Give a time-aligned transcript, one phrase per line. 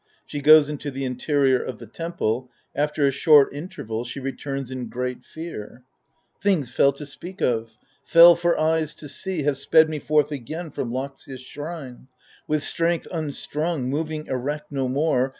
[0.27, 4.89] [Ske goes into the interior of the temple; after a short interval, she returns in
[4.89, 5.83] great fear.
[6.41, 9.43] Things fell to speak of, fell for eyes to see.
[9.43, 12.07] Have sped me forth again from Loxias' shrine,
[12.47, 15.29] With strength unstrung, moving erect no more.